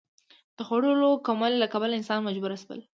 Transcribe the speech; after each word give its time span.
د 0.57 0.59
خوړو 0.67 1.11
کموالي 1.27 1.57
له 1.61 1.67
کبله 1.73 1.93
انسانان 1.99 2.25
مجبور 2.27 2.51
شول. 2.63 2.79